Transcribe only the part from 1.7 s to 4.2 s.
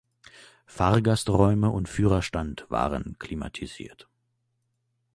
Führerstand waren klimatisiert.